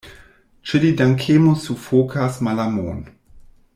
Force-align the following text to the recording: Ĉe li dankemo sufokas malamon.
Ĉe 0.69 0.79
li 0.85 0.89
dankemo 1.01 1.53
sufokas 1.65 2.41
malamon. 2.49 3.05